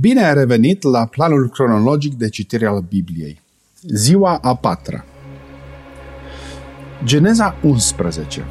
[0.00, 3.40] Bine ai revenit la planul cronologic de citire al Bibliei.
[3.80, 5.04] Ziua a patra.
[7.04, 8.44] Geneza 11.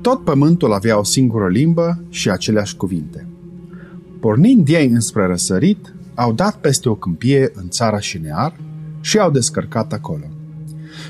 [0.00, 3.26] Tot pământul avea o singură limbă și aceleași cuvinte.
[4.20, 8.56] Pornind ei înspre răsărit, au dat peste o câmpie în țara Șinear
[9.00, 10.24] și au descărcat acolo.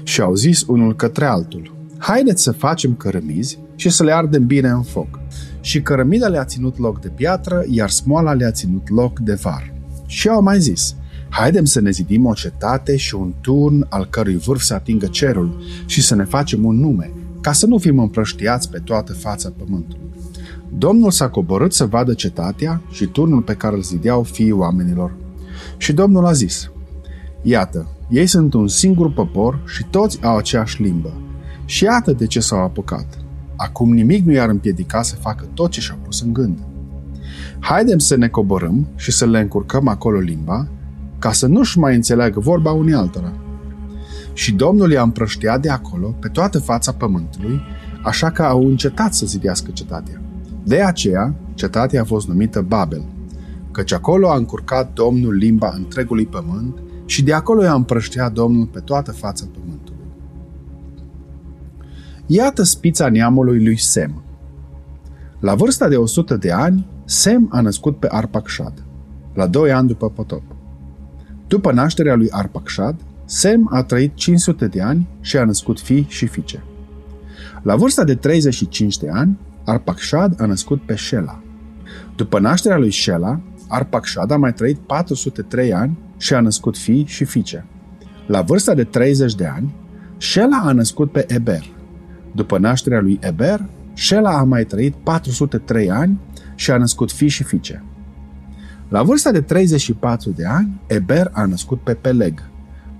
[0.02, 4.69] Și au zis unul către altul, haideți să facem cărămizi și să le ardem bine
[4.69, 5.20] în foc.
[5.60, 9.74] Și cărămida le-a ținut loc de piatră, iar smoala le-a ținut loc de var.
[10.06, 10.95] Și au mai zis,
[11.29, 15.62] haidem să ne zidim o cetate și un turn al cărui vârf să atingă cerul
[15.87, 20.07] și să ne facem un nume, ca să nu fim împrăștiați pe toată fața pământului.
[20.79, 25.15] Domnul s-a coborât să vadă cetatea și turnul pe care îl zideau fiii oamenilor.
[25.77, 26.70] Și Domnul a zis,
[27.43, 31.12] Iată, ei sunt un singur popor și toți au aceeași limbă.
[31.64, 33.06] Și iată de ce s-au apucat.
[33.56, 36.59] Acum nimic nu i-ar împiedica să facă tot ce și-au pus în gând.
[37.59, 40.68] Haidem să ne coborâm și să le încurcăm acolo limba,
[41.18, 43.32] ca să nu-și mai înțeleagă vorba unii altora.
[44.32, 47.60] Și Domnul i-a împrăștiat de acolo pe toată fața pământului,
[48.04, 50.20] așa că au încetat să zidească cetatea.
[50.65, 53.04] De aceea, cetatea a fost numită Babel,
[53.70, 56.78] căci acolo a încurcat Domnul limba întregului pământ
[57.09, 60.04] și de acolo i-a împrăștiat Domnul pe toată fața pământului.
[62.26, 64.22] Iată spița neamului lui Sem.
[65.41, 68.84] La vârsta de 100 de ani, Sem a născut pe Arpacșad,
[69.34, 70.42] la 2 ani după potop.
[71.47, 76.26] După nașterea lui Arpacșad, Sem a trăit 500 de ani și a născut fii și
[76.26, 76.62] fiice.
[77.62, 81.43] La vârsta de 35 de ani, Arpacșad a născut pe Shela.
[82.16, 87.25] După nașterea lui Shela, Arpacșad a mai trăit 403 ani și a născut fii și
[87.25, 87.65] fiice.
[88.27, 89.75] La vârsta de 30 de ani,
[90.16, 91.65] Shela a născut pe Eber.
[92.34, 96.21] După nașterea lui Eber, Shela a mai trăit 403 ani
[96.55, 97.84] și a născut fii și fiice.
[98.89, 102.43] La vârsta de 34 de ani, Eber a născut pe Peleg.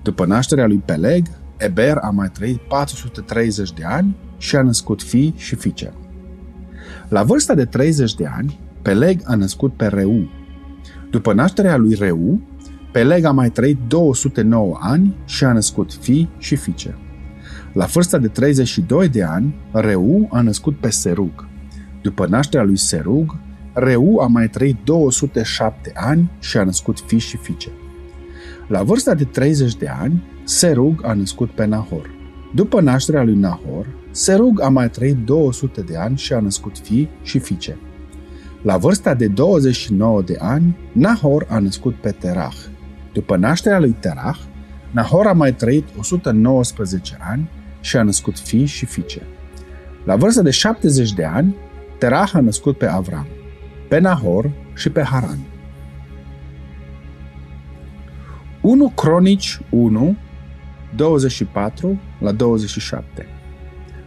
[0.03, 1.27] După nașterea lui Peleg,
[1.57, 5.93] Eber a mai trăit 430 de ani și a născut fii și fiice.
[7.09, 10.28] La vârsta de 30 de ani, Peleg a născut pe Reu.
[11.11, 12.41] După nașterea lui Reu,
[12.93, 16.99] Peleg a mai trăit 209 ani și a născut fii și fiice.
[17.72, 21.48] La vârsta de 32 de ani, Reu a născut pe Serug.
[22.03, 23.37] După nașterea lui Serug,
[23.72, 27.71] Reu a mai trăit 207 ani și a născut fii și fiice.
[28.69, 32.10] La vârsta de 30 de ani, Serug a născut pe Nahor.
[32.54, 37.09] După nașterea lui Nahor, Serug a mai trăit 200 de ani și a născut fii
[37.22, 37.78] și fiice.
[38.62, 42.56] La vârsta de 29 de ani, Nahor a născut pe Terah.
[43.19, 44.37] După nașterea lui Terah,
[44.91, 49.23] Nahor a mai trăit 119 ani și a născut fii și fiice.
[50.05, 51.57] La vârsta de 70 de ani,
[51.99, 53.27] Terah a născut pe Avram,
[53.89, 55.39] pe Nahor și pe Haran.
[58.61, 60.17] 1 Cronici 1,
[60.97, 63.27] 24 la 27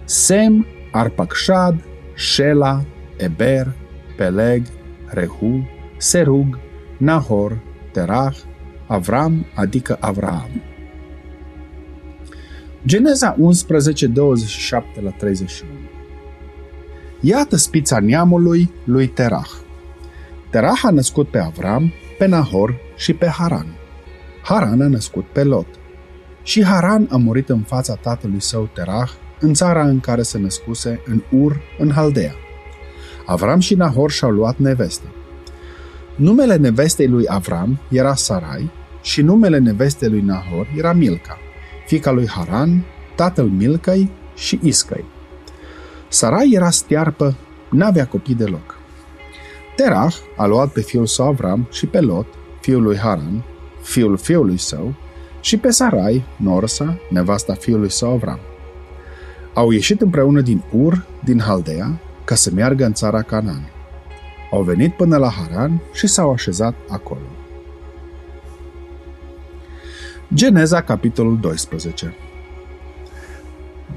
[0.04, 1.84] Sem, Arpacshad,
[2.16, 2.86] Shela,
[3.18, 3.74] Eber,
[4.18, 4.66] Peleg,
[5.06, 5.68] Rehu,
[5.98, 6.60] Serug,
[6.98, 7.60] Nahor,
[7.92, 8.36] Terah,
[8.92, 10.50] Avram, adică Avraam.
[12.86, 15.72] Geneza 11, 27 la 31
[17.22, 19.50] Iată spița neamului lui Terah.
[20.50, 23.66] Terah a născut pe Avram, pe Nahor și pe Haran.
[24.44, 25.68] Haran a născut pe Lot.
[26.44, 29.10] Și Haran a murit în fața tatălui său Terah,
[29.40, 32.36] în țara în care se născuse, în Ur, în Haldea.
[33.26, 35.06] Avram și Nahor și-au luat neveste.
[36.16, 41.38] Numele nevestei lui Avram era Sarai și numele nevestei lui Nahor era Milca,
[41.86, 42.84] fica lui Haran,
[43.16, 45.06] tatăl Milcăi și Iscăi.
[46.08, 47.36] Sarai era stiarpă,
[47.70, 48.80] n-avea copii deloc.
[49.76, 52.26] Terah a luat pe fiul său Avram și pe Lot,
[52.62, 53.44] fiul lui Haran,
[53.82, 54.94] fiul fiului său,
[55.42, 58.40] și pe Sarai, Norsa, nevasta fiului său Avram.
[59.54, 63.70] Au ieșit împreună din Ur, din Haldea, ca să meargă în țara Canaan.
[64.52, 67.41] Au venit până la Haran și s-au așezat acolo.
[70.34, 72.14] Geneza, capitolul 12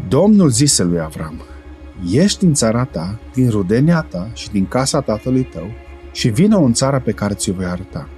[0.09, 1.43] Domnul zise lui Avram,
[2.11, 5.67] Ieși din țara ta, din rudenia ta și din casa tatălui tău
[6.13, 8.09] și vină în țara pe care ți-o voi arăta.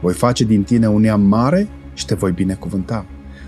[0.00, 3.06] Voi face din tine un neam mare și te voi binecuvânta.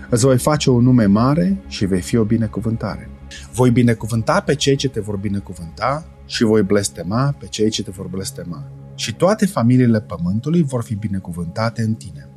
[0.09, 3.09] Îți voi face un nume mare și vei fi o binecuvântare.
[3.53, 7.91] Voi binecuvânta pe cei ce te vor binecuvânta și voi blestema pe cei ce te
[7.91, 8.63] vor blestema.
[8.95, 12.29] Și toate familiile pământului vor fi binecuvântate în tine.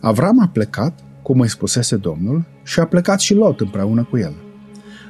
[0.00, 4.34] Avram a plecat, cum îi spusese Domnul, și a plecat și Lot împreună cu el.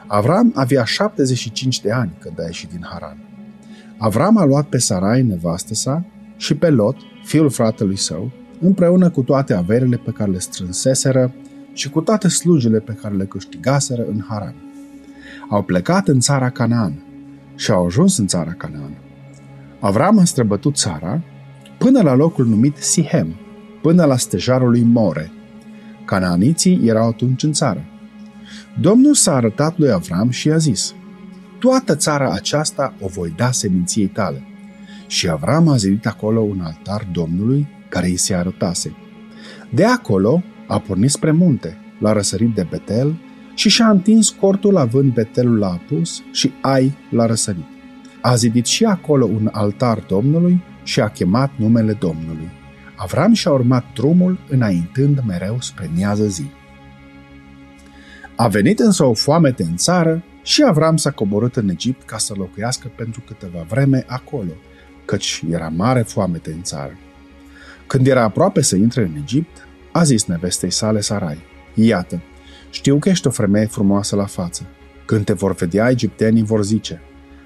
[0.07, 3.19] Avram avea 75 de ani când a ieșit din Haran.
[3.99, 6.05] Avram a luat pe Sarai, nevastă sa,
[6.37, 8.31] și pe Lot, fiul fratelui său,
[8.61, 11.35] împreună cu toate averile pe care le strânseseră
[11.73, 14.55] și cu toate slujile pe care le câștigaseră în Haran.
[15.49, 17.03] Au plecat în țara Canaan
[17.55, 18.97] și au ajuns în țara Canaan.
[19.81, 21.21] Avram a străbătut țara
[21.79, 23.35] până la locul numit Sihem,
[23.85, 25.33] până la stejarul lui More.
[26.05, 27.85] Canaaniții erau atunci în țară.
[28.81, 30.95] Domnul s-a arătat lui Avram și i-a zis,
[31.59, 34.43] Toată țara aceasta o voi da seminției tale.
[35.07, 38.97] Și Avram a zidit acolo un altar Domnului care îi se arătase.
[39.71, 43.15] De acolo a pornit spre munte, l-a răsărit de Betel
[43.55, 47.67] și și-a întins cortul având Betelul la apus și Ai l-a răsărit.
[48.21, 52.63] A zidit și acolo un altar Domnului și a chemat numele Domnului.
[53.05, 56.47] Avram și-a urmat drumul înaintând mereu spre miază zi.
[58.37, 62.35] A venit însă o foamete în țară și Avram s-a coborât în Egipt ca să
[62.37, 64.53] locuiască pentru câteva vreme acolo,
[65.05, 66.99] căci era mare foamete în țară.
[67.87, 71.39] Când era aproape să intre în Egipt, a zis nevestei sale Sarai,
[71.75, 72.23] Iată,
[72.71, 74.67] știu că ești o femeie frumoasă la față.
[75.05, 77.01] Când te vor vedea, egiptenii vor zice,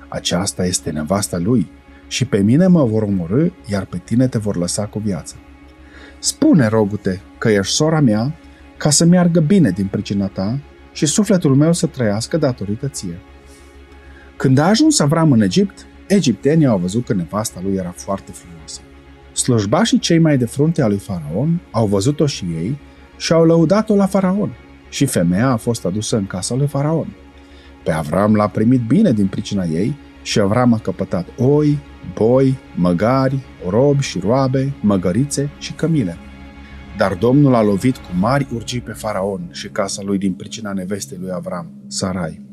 [0.08, 1.70] aceasta este nevasta lui
[2.06, 5.34] și pe mine mă vor omorâ, iar pe tine te vor lăsa cu viață.
[6.18, 8.34] Spune, rogute, că ești sora mea,
[8.76, 10.58] ca să meargă bine din pricina ta
[10.92, 13.18] și sufletul meu să trăiască datorită ție.
[14.36, 18.80] Când a ajuns Avram în Egipt, egiptenii au văzut că nevasta lui era foarte frumoasă.
[19.32, 22.78] Slujbașii cei mai de frunte al lui Faraon au văzut-o și ei
[23.16, 24.56] și au lăudat-o la Faraon
[24.88, 27.16] și femeia a fost adusă în casa lui Faraon.
[27.84, 31.78] Pe Avram l-a primit bine din pricina ei și Avram a căpătat oi,
[32.14, 33.38] boi, măgari,
[33.68, 36.16] robi și roabe, măgărițe și cămile.
[36.96, 41.18] Dar Domnul a lovit cu mari urgii pe Faraon și casa lui din pricina nevestei
[41.20, 42.46] lui Avram, Sarai.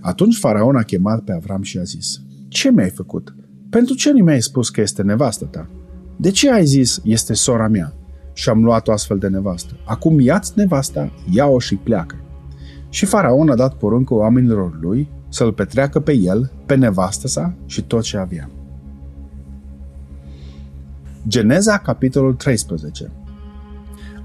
[0.00, 3.34] Atunci Faraon a chemat pe Avram și a zis, Ce mi-ai făcut?
[3.70, 5.68] Pentru ce nu mi-ai spus că este nevastă ta?
[6.16, 7.92] De ce ai zis, este sora mea?
[8.32, 9.72] Și am luat o astfel de nevastă.
[9.84, 12.16] Acum ia-ți nevasta, ia-o și pleacă.
[12.88, 17.82] Și faraon a dat poruncă oamenilor lui să-l petreacă pe el, pe nevastă sa și
[17.82, 18.50] tot ce avea.
[21.28, 23.10] Geneza, capitolul 13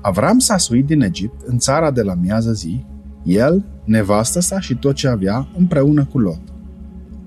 [0.01, 2.85] Avram s-a suit din Egipt în țara de la miază zi,
[3.23, 6.41] el, nevastă sa și tot ce avea împreună cu Lot.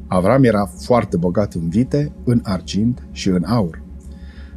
[0.06, 3.82] Avram era foarte bogat în vite, în argint și în aur.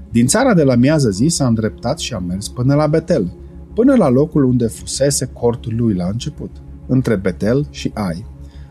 [0.10, 3.34] Din țara de la miază zi s-a îndreptat și a mers până la Betel,
[3.74, 6.52] până la locul unde fusese cortul lui la început,
[6.88, 8.26] între Betel și Ai,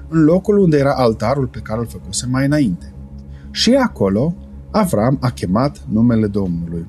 [0.08, 2.92] în locul unde era altarul pe care îl făcuse mai înainte.
[3.50, 4.34] Și acolo,
[4.70, 6.86] Avram a chemat numele Domnului.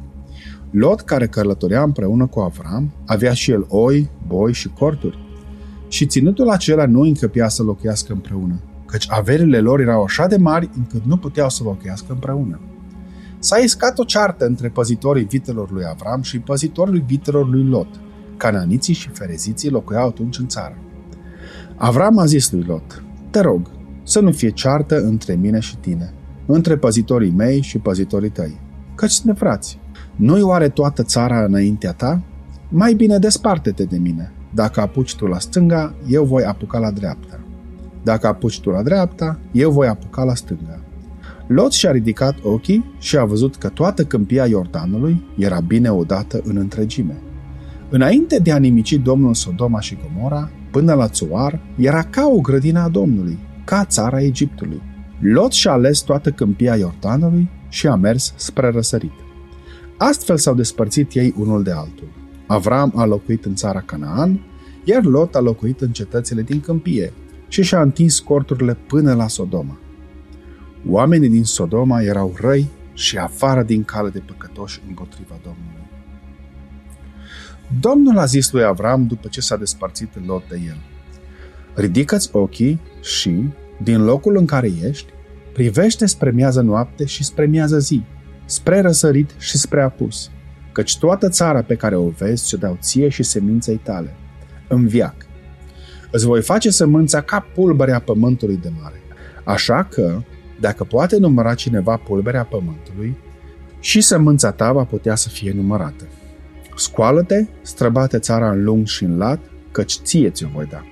[0.72, 5.28] Lot, care călătorea împreună cu Avram, avea și el oi, boi și corturi.
[5.88, 10.70] Și ținutul acela nu încăpea să locuiască împreună, căci averile lor erau așa de mari
[10.78, 12.60] încât nu puteau să locuiască împreună.
[13.40, 17.88] S-a iscat o ceartă între păzitorii vitelor lui Avram și păzitorii vitelor lui Lot.
[18.38, 20.78] Cananiții și fereziții locuiau atunci în țară.
[21.76, 23.70] Avram a zis lui Lot, te rog,
[24.04, 26.14] să nu fie ceartă între mine și tine,
[26.54, 28.60] între păzitorii mei și păzitorii tăi,
[28.96, 29.80] căci suntem frați.
[30.16, 32.22] Nu-i oare toată țara înaintea ta?
[32.70, 34.32] Mai bine desparte-te de mine.
[34.54, 37.40] Dacă apuci tu la stânga, eu voi apuca la dreapta.
[38.04, 40.80] Dacă apuci tu la dreapta, eu voi apuca la stânga.
[41.48, 46.58] Lot și-a ridicat ochii și a văzut că toată câmpia Iordanului era bine odată în
[46.58, 47.18] întregime.
[47.90, 52.80] Înainte de a nimici Domnul Sodoma și Gomora, până la Țuar, era ca o grădină
[52.80, 54.82] a Domnului, ca țara Egiptului.
[55.20, 59.14] Lot și-a ales toată câmpia Iordanului și a mers spre răsărit.
[59.98, 62.08] Astfel s-au despărțit ei unul de altul.
[62.48, 64.40] Avram a locuit în țara Canaan,
[64.84, 67.14] iar Lot a locuit în cetățile din câmpie
[67.48, 69.78] și și-a întins corturile până la Sodoma.
[70.88, 75.88] Oamenii din Sodoma erau răi și afară din cale de păcătoși împotriva Domnului.
[77.80, 80.78] Domnul a zis lui Avram după ce s-a despărțit Lot de el.
[81.74, 83.48] Ridică-ți ochii și,
[83.84, 85.14] din locul în care ești,
[85.54, 88.04] privește spre miază noapte și spre miază zi,
[88.46, 90.32] spre răsărit și spre apus,
[90.72, 94.16] căci toată țara pe care o vezi ce dau ție și seminței tale,
[94.68, 95.16] în viac.
[96.12, 99.02] Îți voi face sămânța ca pulberea pământului de mare.
[99.44, 100.22] Așa că,
[100.60, 103.18] dacă poate număra cineva pulberea pământului,
[103.80, 106.08] și sămânța ta va putea să fie numărată.
[106.76, 109.40] Scoală-te, străbate țara în lung și în lat,
[109.72, 110.84] căci ție ți-o voi da.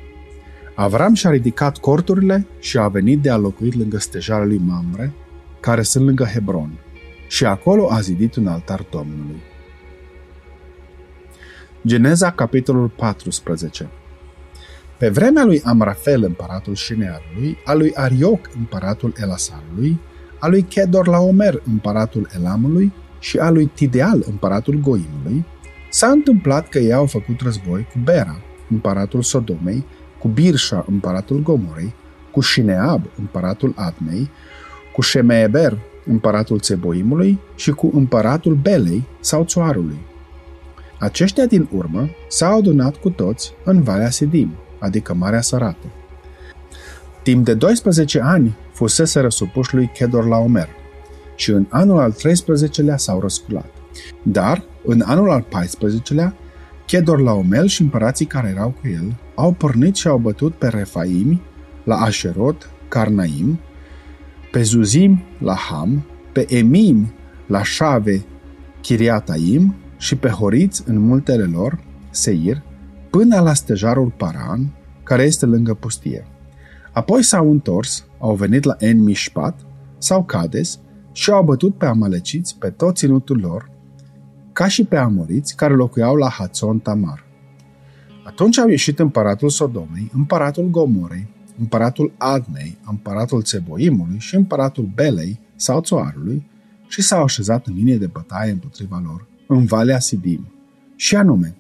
[0.80, 5.14] Avram și-a ridicat corturile și a venit de a locui lângă stejarul lui Mamre,
[5.60, 6.80] care sunt lângă Hebron,
[7.28, 9.42] și acolo a zidit un altar Domnului.
[11.86, 13.90] Geneza, capitolul 14
[14.98, 20.00] Pe vremea lui Amrafel, împăratul Șinearului, a lui Arioc, împăratul Elasarului,
[20.40, 25.46] a lui Kedor Laomer, împăratul Elamului și a lui Tideal, împăratul Goimului,
[25.90, 29.86] s-a întâmplat că ei au făcut război cu Bera, împăratul Sodomei,
[30.20, 31.94] cu Birșa, împăratul Gomorei,
[32.32, 34.30] cu Șineab, împăratul Admei,
[34.94, 40.00] cu Shemeeber, împăratul Țeboimului și cu împăratul Belei sau Țoarului.
[41.00, 45.86] Aceștia din urmă s-au adunat cu toți în Valea Sidim, adică Marea Sărată.
[47.24, 50.70] Timp de 12 ani fusese răsupuși lui Kedor la Omer
[51.36, 53.70] și în anul al 13-lea s-au răsculat.
[54.24, 56.34] Dar, în anul al 14-lea,
[56.88, 60.68] Kedor la Omel și împărații care erau cu el au pornit și au bătut pe
[60.68, 61.42] Refaimi,
[61.84, 63.60] la Asherot, Carnaim,
[64.52, 67.14] pe Zuzim, la Ham, pe Emim,
[67.48, 68.26] la Shave,
[68.82, 71.80] Chiriataim și pe Horiți în multele lor,
[72.10, 72.64] Seir,
[73.10, 76.28] până la stejarul Paran, care este lângă pustie.
[76.94, 79.60] Apoi s-au întors, au venit la En Mishpat
[79.98, 80.80] sau Cades
[81.12, 83.70] și au bătut pe amaleciți pe tot ținutul lor,
[84.58, 87.24] ca și pe amoriți care locuiau la Hațon Tamar.
[88.24, 91.28] Atunci au ieșit împăratul Sodomei, împăratul Gomorei,
[91.60, 96.50] împăratul Admei, împăratul Țeboimului și împăratul Belei sau Țoarului
[96.88, 100.52] și s-au așezat în linie de bătaie împotriva lor, în Valea Sidim,
[100.96, 101.56] și anume,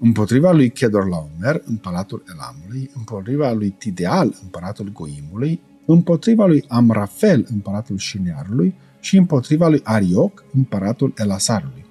[0.00, 8.74] împotriva lui Chedorlaomer, împăratul Elamului, împotriva lui Tideal, împăratul Goimului, împotriva lui Amrafel, împăratul Șinearului,
[9.00, 11.81] și împotriva lui Arioc, împăratul Elasarului.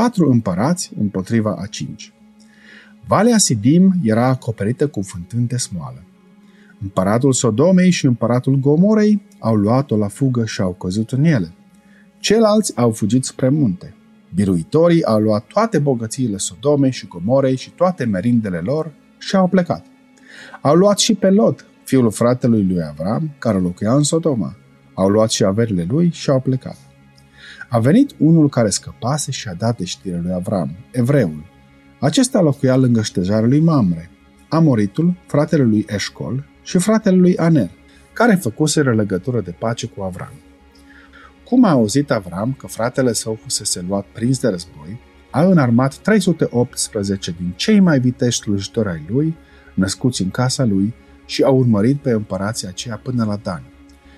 [0.00, 2.12] Patru împărați împotriva a cinci.
[3.06, 6.04] Valea Sidim era acoperită cu fântâni de smoală.
[6.82, 11.52] Împăratul Sodomei și împăratul Gomorei au luat-o la fugă și au căzut în ele.
[12.18, 13.94] Ceilalți au fugit spre munte.
[14.34, 19.86] Biruitorii au luat toate bogățiile Sodomei și Gomorei și toate merindele lor și au plecat.
[20.60, 24.56] Au luat și pe Lot, fiul fratelui lui Avram, care locuia în Sodoma.
[24.94, 26.89] Au luat și averile lui și au plecat.
[27.72, 31.44] A venit unul care scăpase și a dat de știre lui Avram, evreul.
[32.00, 34.10] Acesta locuia lângă ștejarul lui Mamre,
[34.48, 37.70] Amoritul, fratele lui Eșcol și fratele lui Aner,
[38.12, 40.32] care făcuseră legătură de pace cu Avram.
[41.44, 45.00] Cum a auzit Avram că fratele său fusese luat prins de război,
[45.30, 49.36] a înarmat 318 din cei mai vitești slujitori ai lui,
[49.74, 53.62] născuți în casa lui, și a urmărit pe împărații aceia până la Dan.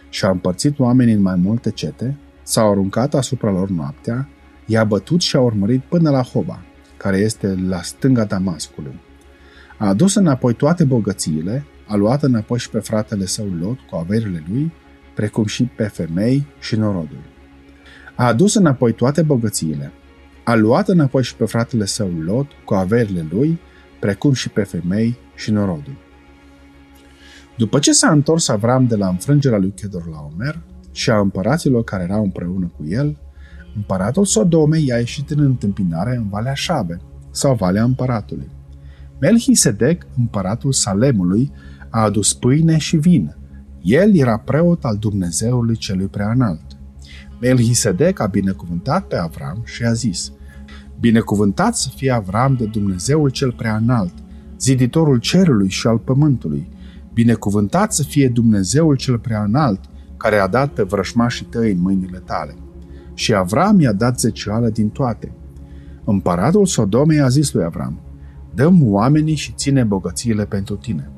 [0.09, 4.29] Și a împărțit oamenii în mai multe cete, s-a aruncat asupra lor noaptea,
[4.67, 6.63] i-a bătut și a urmărit până la Hoba,
[6.97, 9.01] care este la stânga Damascului.
[9.79, 14.45] A adus înapoi toate bogățiile, a luat înapoi și pe fratele său Lot cu averile
[14.53, 14.73] lui,
[15.15, 17.23] precum și pe femei și norodul.
[18.15, 19.93] A adus înapoi toate bogățiile,
[20.45, 23.59] a luat înapoi și pe fratele său Lot cu averile lui,
[24.01, 25.97] precum și pe femei și norodul.
[27.57, 30.59] După ce s-a întors Avram de la înfrângerea lui Chedor la Omer
[30.93, 33.17] și a împăraților care erau împreună cu el,
[33.77, 38.51] împăratul Sodomei i-a ieșit în întâmpinare în Valea Șabe, sau Valea Împăratului.
[39.21, 41.53] Melchisedec, împăratul Salemului,
[41.91, 43.37] a adus pâine și vin.
[43.83, 46.65] El era preot al Dumnezeului celui preanalt.
[47.41, 50.33] Melchisedec a binecuvântat pe Avram și a zis,
[51.01, 54.15] Binecuvântat să fie Avram de Dumnezeul cel preanalt,
[54.59, 56.69] ziditorul cerului și al pământului,
[57.15, 59.81] Binecuvântat să fie Dumnezeul cel prea înalt,
[60.23, 62.55] care a dat pe vrășmașii tăi în mâinile tale.
[63.15, 65.33] Și Avram i-a dat zecioală din toate.
[66.05, 68.01] Împăratul Sodomei a zis lui Avram,
[68.55, 71.11] Dăm oamenii și ține bogățiile pentru tine.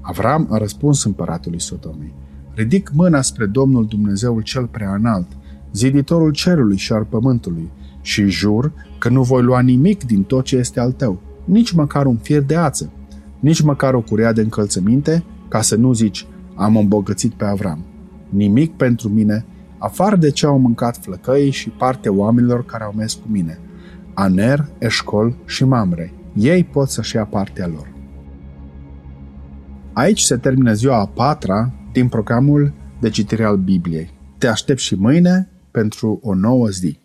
[0.00, 2.14] Avram a răspuns împăratului Sodomei,
[2.54, 5.26] Ridic mâna spre Domnul Dumnezeul cel prea înalt,
[5.72, 7.70] ziditorul cerului și al pământului,
[8.00, 12.06] și jur că nu voi lua nimic din tot ce este al tău, nici măcar
[12.06, 12.92] un fier de ață,
[13.40, 17.84] nici măcar o curea de încălțăminte ca să nu zici, am îmbogățit pe Avram.
[18.28, 19.44] Nimic pentru mine,
[19.78, 23.58] afară de ce au mâncat flăcăii și partea oamenilor care au mers cu mine.
[24.14, 26.12] Aner, Eșcol și Mamre.
[26.34, 27.92] Ei pot să-și ia partea lor.
[29.92, 34.10] Aici se termină ziua a patra din programul de citire al Bibliei.
[34.38, 36.98] Te aștept și mâine pentru o nouă zi.